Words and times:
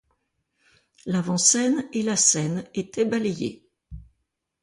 L'avant-scène 1.05 1.87
et 1.93 2.01
la 2.01 2.15
scène 2.15 2.67
étaient 2.73 3.05
balayées. 3.05 3.69